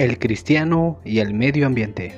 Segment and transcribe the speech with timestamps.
[0.00, 2.14] El cristiano y el medio ambiente.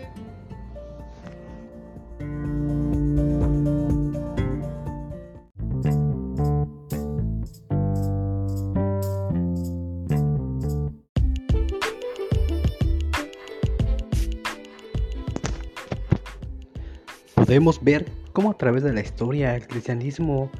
[17.35, 20.53] Podemos ver cómo a través de la historia el cristianismo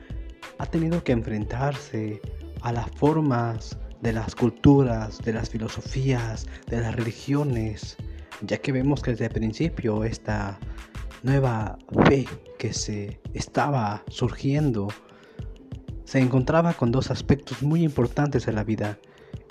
[0.59, 2.21] ha tenido que enfrentarse
[2.63, 7.97] a las formas de las culturas, de las filosofías, de las religiones,
[8.43, 10.59] ya que vemos que desde el principio esta
[11.23, 12.27] nueva fe
[12.59, 14.89] que se estaba surgiendo
[16.05, 18.99] se encontraba con dos aspectos muy importantes en la vida,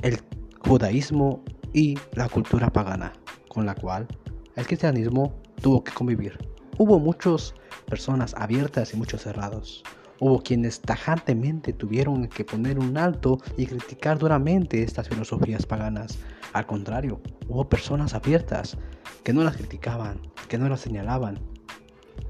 [0.01, 0.19] el
[0.59, 3.13] judaísmo y la cultura pagana,
[3.47, 4.07] con la cual
[4.55, 6.37] el cristianismo tuvo que convivir.
[6.77, 7.53] Hubo muchas
[7.87, 9.83] personas abiertas y muchos cerrados.
[10.23, 16.20] Hubo quienes tajantemente tuvieron que poner un alto y criticar duramente estas filosofías paganas.
[16.53, 18.77] Al contrario, hubo personas abiertas
[19.23, 21.40] que no las criticaban, que no las señalaban,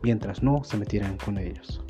[0.03, 1.83] mientras no se metieran con ellos.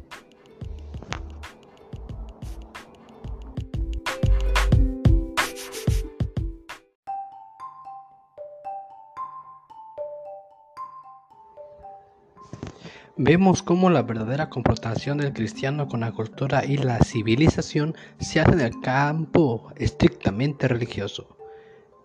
[13.24, 18.54] Vemos cómo la verdadera confrontación del cristiano con la cultura y la civilización se hace
[18.54, 21.38] en el campo estrictamente religioso.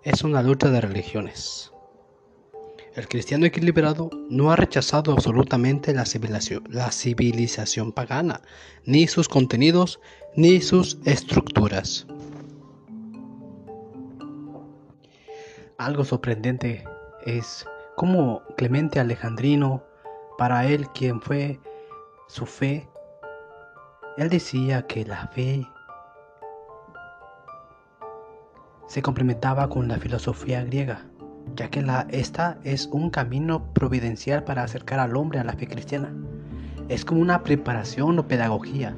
[0.02, 1.72] Es una lucha de religiones.
[2.94, 8.42] El cristiano equilibrado no ha rechazado absolutamente la civilización, la civilización pagana,
[8.84, 10.00] ni sus contenidos,
[10.34, 12.06] ni sus estructuras.
[15.78, 16.84] Algo sorprendente
[17.24, 17.64] es
[17.96, 19.82] cómo Clemente Alejandrino
[20.38, 21.60] para él, quien fue
[22.28, 22.88] su fe,
[24.16, 25.66] él decía que la fe
[28.86, 31.02] se complementaba con la filosofía griega,
[31.54, 35.66] ya que la, esta es un camino providencial para acercar al hombre a la fe
[35.66, 36.14] cristiana.
[36.88, 38.94] Es como una preparación o pedagogía.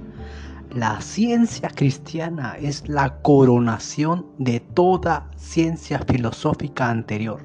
[0.74, 7.40] La ciencia cristiana es la coronación de toda ciencia filosófica anterior.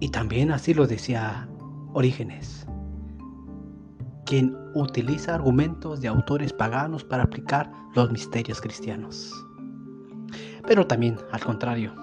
[0.00, 1.48] Y también así lo decía
[1.92, 2.66] Orígenes,
[4.26, 9.32] quien utiliza argumentos de autores paganos para aplicar los misterios cristianos.
[10.66, 11.94] Pero también, al contrario,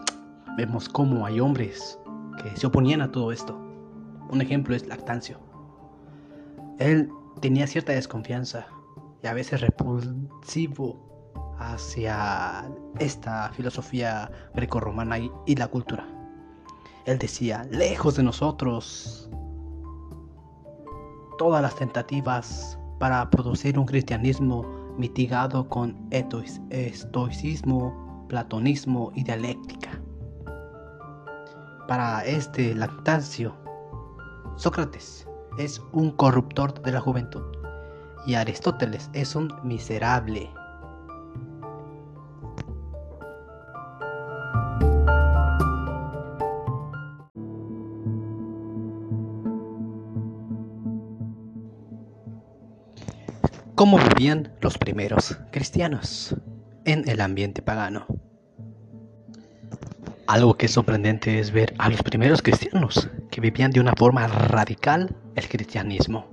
[0.57, 1.99] vemos cómo hay hombres
[2.41, 3.59] que se oponían a todo esto.
[4.29, 5.39] Un ejemplo es Lactancio.
[6.79, 7.09] Él
[7.41, 8.67] tenía cierta desconfianza
[9.21, 12.69] y a veces repulsivo hacia
[12.99, 16.20] esta filosofía grecorromana y la cultura.
[17.05, 19.29] Él decía, lejos de nosotros
[21.37, 24.63] todas las tentativas para producir un cristianismo
[24.97, 29.99] mitigado con estoicismo, platonismo y dialéctica.
[31.87, 33.55] Para este Lactancio,
[34.55, 37.41] Sócrates es un corruptor de la juventud
[38.27, 40.47] y Aristóteles es un miserable
[53.91, 56.33] cómo vivían los primeros cristianos
[56.85, 58.05] en el ambiente pagano.
[60.27, 64.27] Algo que es sorprendente es ver a los primeros cristianos que vivían de una forma
[64.27, 66.25] radical el cristianismo.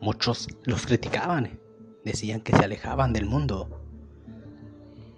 [0.00, 1.60] Muchos los criticaban,
[2.02, 3.68] decían que se alejaban del mundo.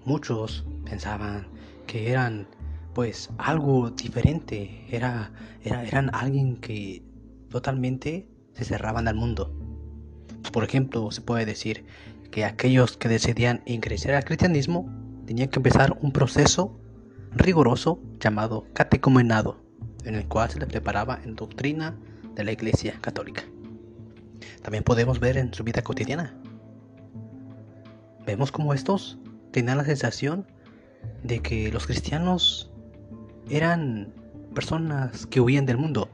[0.04, 1.46] Muchos pensaban
[1.86, 2.48] que eran
[2.92, 5.30] pues algo diferente, era,
[5.62, 7.04] eran alguien que
[7.48, 9.57] totalmente se cerraban al mundo.
[10.52, 11.84] Por ejemplo, se puede decir
[12.30, 14.88] que aquellos que decidían ingresar al cristianismo
[15.26, 16.78] tenían que empezar un proceso
[17.34, 19.60] riguroso llamado catecumenado,
[20.04, 21.98] en el cual se les preparaba en doctrina
[22.34, 23.42] de la Iglesia Católica.
[24.62, 26.34] También podemos ver en su vida cotidiana.
[28.26, 29.18] Vemos como estos
[29.52, 30.46] tenían la sensación
[31.22, 32.70] de que los cristianos
[33.50, 34.12] eran
[34.54, 36.10] personas que huían del mundo,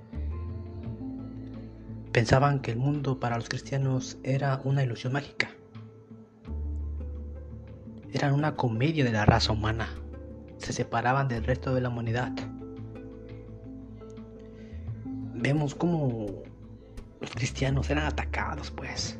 [2.14, 5.50] Pensaban que el mundo para los cristianos era una ilusión mágica.
[8.12, 9.88] Eran una comedia de la raza humana.
[10.58, 12.30] Se separaban del resto de la humanidad.
[15.34, 16.28] Vemos cómo
[17.20, 19.18] los cristianos eran atacados, pues.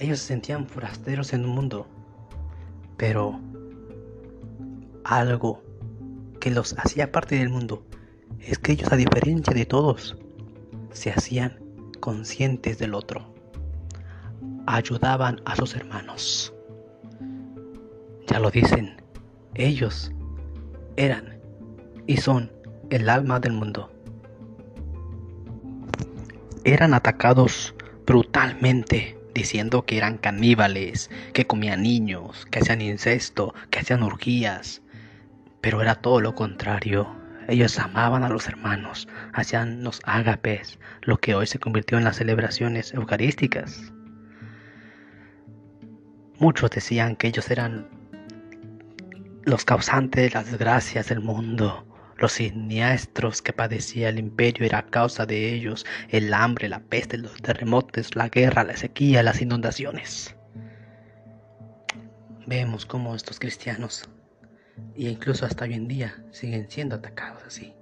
[0.00, 1.86] Ellos se sentían forasteros en un mundo.
[2.96, 3.38] Pero
[5.04, 5.62] algo
[6.40, 7.86] que los hacía parte del mundo
[8.40, 10.18] es que ellos, a diferencia de todos,
[10.90, 11.64] se hacían
[12.06, 13.34] conscientes del otro.
[14.64, 16.54] Ayudaban a sus hermanos.
[18.28, 19.02] Ya lo dicen,
[19.54, 20.12] Ellos
[20.94, 21.40] eran
[22.06, 22.52] y son
[22.90, 23.90] el alma del mundo.
[26.62, 27.74] Eran atacados
[28.06, 34.80] brutalmente diciendo que eran caníbales, que comían niños, que hacían incesto, que hacían orgías.
[35.60, 37.08] Pero era todo lo contrario.
[37.48, 42.16] Ellos amaban a los hermanos, hacían los ágapes, lo que hoy se convirtió en las
[42.16, 43.92] celebraciones eucarísticas.
[46.38, 47.88] Muchos decían que ellos eran
[49.44, 51.86] los causantes de las desgracias del mundo,
[52.18, 57.40] los siniestros que padecía el imperio era causa de ellos el hambre, la peste, los
[57.42, 60.34] terremotos, la guerra, la sequía, las inundaciones.
[62.46, 64.08] Vemos cómo estos cristianos,
[64.94, 67.74] e incluso hasta hoy en día, siguen siendo atacados así.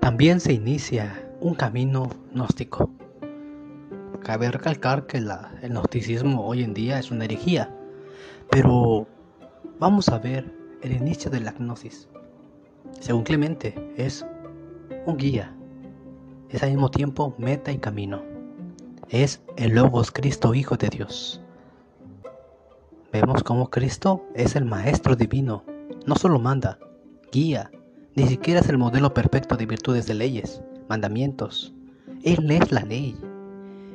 [0.00, 2.90] También se inicia un camino gnóstico.
[4.22, 5.28] Cabe recalcar que el
[5.68, 7.68] gnosticismo hoy en día es una herejía,
[8.50, 9.06] pero
[9.78, 10.50] vamos a ver
[10.82, 12.08] el inicio de la gnosis.
[13.00, 14.24] Según Clemente, es
[15.06, 15.54] un guía,
[16.50, 18.22] es al mismo tiempo meta y camino.
[19.08, 21.40] Es el Logos Cristo, Hijo de Dios.
[23.12, 25.64] Vemos cómo Cristo es el Maestro Divino,
[26.06, 26.78] no solo manda,
[27.32, 27.70] guía,
[28.16, 31.74] ni siquiera es el modelo perfecto de virtudes de leyes, mandamientos.
[32.22, 33.16] Él es la ley.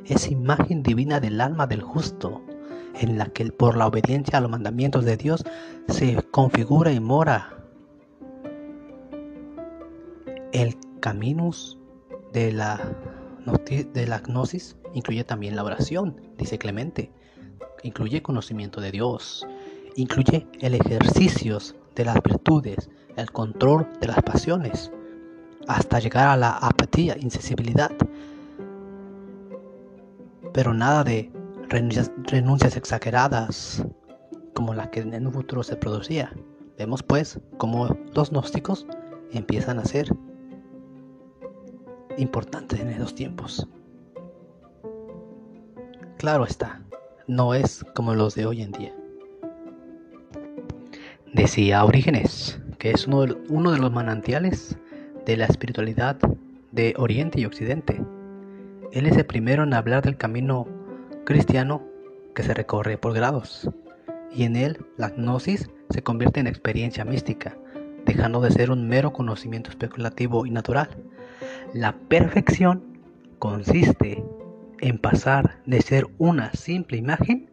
[0.05, 2.41] Es imagen divina del alma del justo,
[2.99, 5.45] en la que por la obediencia a los mandamientos de Dios
[5.87, 7.58] se configura y mora.
[10.51, 11.77] El caminus
[12.33, 12.79] de la,
[13.45, 17.11] gnosis incluye también la oración, dice Clemente.
[17.83, 19.47] Incluye conocimiento de Dios.
[19.95, 21.59] Incluye el ejercicio
[21.95, 24.91] de las virtudes, el control de las pasiones,
[25.67, 27.91] hasta llegar a la apatía, insensibilidad.
[30.51, 31.31] Pero nada de
[31.69, 33.85] renuncias, exageradas
[34.55, 36.33] como la que en un futuro se producía.
[36.75, 38.87] Vemos pues cómo los gnósticos
[39.31, 40.09] empiezan a ser
[42.19, 43.67] importantes en esos tiempos.
[46.17, 46.81] Claro está,
[47.27, 48.93] no es como los de hoy en día.
[51.33, 54.77] Decía Orígenes, que es uno de, los manantiales
[55.25, 56.17] de la espiritualidad
[56.71, 58.01] de Oriente y Occidente.
[58.91, 60.67] Él es el primero en hablar del camino
[61.25, 61.83] cristiano
[62.33, 63.69] que se recorre por grados,
[64.33, 67.55] y en él la gnosis se convierte en experiencia mística,
[68.05, 70.89] dejando de ser un mero conocimiento especulativo y natural.
[71.73, 72.83] La perfección
[73.37, 74.23] consiste
[74.79, 77.47] en pasar de ser una simple imagen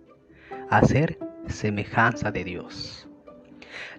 [0.70, 1.18] a ser
[1.48, 3.06] semejanza de Dios.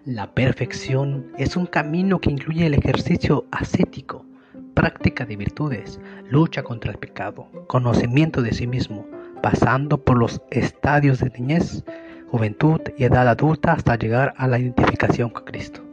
[0.05, 4.25] La perfección es un camino que incluye el ejercicio ascético,
[4.73, 9.05] práctica de virtudes, lucha contra el pecado, conocimiento de sí mismo,
[9.43, 11.83] pasando por los estadios de niñez,
[12.31, 15.83] juventud y edad adulta hasta llegar a la identificación con Cristo.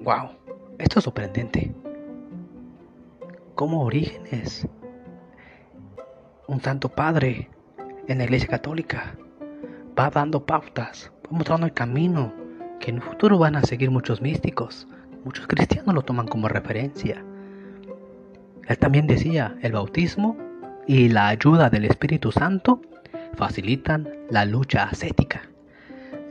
[0.00, 0.28] ¡Wow!
[0.78, 1.72] Esto es sorprendente.
[3.62, 4.66] Como Orígenes,
[6.48, 7.48] un santo padre
[8.08, 9.16] en la Iglesia Católica,
[9.96, 12.32] va dando pautas mostrando el camino
[12.80, 14.88] que en el futuro van a seguir muchos místicos.
[15.24, 17.24] Muchos cristianos lo toman como referencia.
[18.66, 20.36] Él también decía, el bautismo
[20.88, 22.82] y la ayuda del Espíritu Santo
[23.34, 25.42] facilitan la lucha ascética.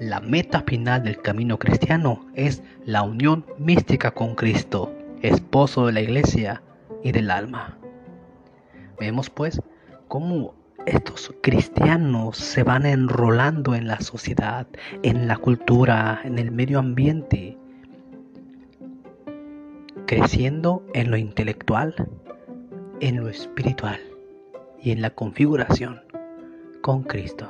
[0.01, 6.01] La meta final del camino cristiano es la unión mística con Cristo, esposo de la
[6.01, 6.61] iglesia
[7.03, 7.77] y del alma.
[8.99, 9.61] Vemos pues
[10.07, 10.53] cómo
[10.85, 14.67] estos cristianos se van enrolando en la sociedad,
[15.03, 17.57] en la cultura, en el medio ambiente,
[20.05, 21.95] creciendo en lo intelectual,
[22.99, 23.99] en lo espiritual
[24.81, 26.01] y en la configuración
[26.81, 27.49] con Cristo.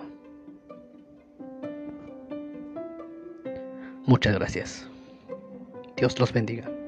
[4.05, 4.87] Muchas gracias.
[5.95, 6.80] Dios los bendiga.